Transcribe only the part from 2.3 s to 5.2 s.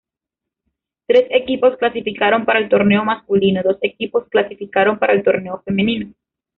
para el torneo masculino, dos equipos clasificaron para